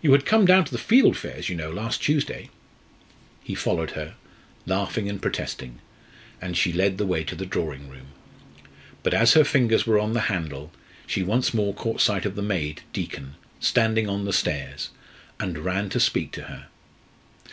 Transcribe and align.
You 0.00 0.12
had 0.12 0.24
come 0.24 0.46
down 0.46 0.64
to 0.66 0.70
the 0.70 0.78
fieldfares, 0.78 1.48
you 1.48 1.56
know, 1.56 1.68
last 1.68 1.98
Tuesday." 2.00 2.48
He 3.42 3.56
followed 3.56 3.90
her, 3.98 4.14
laughing 4.66 5.08
and 5.08 5.20
protesting, 5.20 5.80
and 6.40 6.56
she 6.56 6.72
led 6.72 6.96
the 6.96 7.04
way 7.04 7.24
to 7.24 7.34
the 7.34 7.44
drawing 7.44 7.88
room. 7.88 8.12
But 9.02 9.14
as 9.14 9.32
her 9.34 9.42
fingers 9.42 9.84
were 9.84 9.98
on 9.98 10.12
the 10.12 10.30
handle 10.30 10.70
she 11.08 11.24
once 11.24 11.52
more 11.52 11.74
caught 11.74 12.00
sight 12.00 12.24
of 12.24 12.36
the 12.36 12.40
maid, 12.40 12.82
Deacon, 12.92 13.34
standing 13.58 14.08
on 14.08 14.24
the 14.26 14.32
stairs, 14.32 14.90
and 15.40 15.58
ran 15.58 15.88
to 15.88 15.98
speak 15.98 16.30
to 16.34 16.42
her. 16.44 16.68